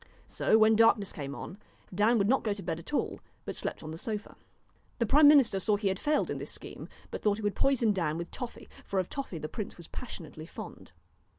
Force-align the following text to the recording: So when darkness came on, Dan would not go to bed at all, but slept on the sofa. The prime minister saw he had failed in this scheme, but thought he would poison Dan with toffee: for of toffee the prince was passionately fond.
So 0.27 0.57
when 0.57 0.75
darkness 0.75 1.13
came 1.13 1.35
on, 1.35 1.59
Dan 1.93 2.17
would 2.17 2.27
not 2.27 2.43
go 2.43 2.53
to 2.55 2.63
bed 2.63 2.79
at 2.79 2.91
all, 2.91 3.19
but 3.45 3.55
slept 3.55 3.83
on 3.83 3.91
the 3.91 3.99
sofa. 3.99 4.35
The 4.97 5.05
prime 5.05 5.27
minister 5.27 5.59
saw 5.59 5.75
he 5.75 5.89
had 5.89 5.99
failed 5.99 6.31
in 6.31 6.39
this 6.39 6.49
scheme, 6.49 6.89
but 7.11 7.21
thought 7.21 7.37
he 7.37 7.43
would 7.43 7.53
poison 7.53 7.93
Dan 7.93 8.17
with 8.17 8.31
toffee: 8.31 8.67
for 8.83 8.97
of 8.97 9.09
toffee 9.11 9.37
the 9.37 9.47
prince 9.47 9.77
was 9.77 9.87
passionately 9.87 10.47
fond. 10.47 10.91